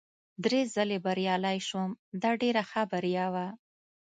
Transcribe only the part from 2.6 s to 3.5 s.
ښه بریا وه.